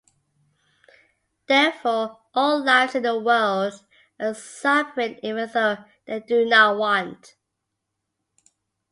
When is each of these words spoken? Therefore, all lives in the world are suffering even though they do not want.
Therefore, 1.47 2.21
all 2.33 2.63
lives 2.63 2.95
in 2.95 3.03
the 3.03 3.19
world 3.19 3.85
are 4.19 4.33
suffering 4.33 5.19
even 5.21 5.47
though 5.53 5.77
they 6.07 6.19
do 6.21 6.43
not 6.43 6.77
want. 6.79 7.35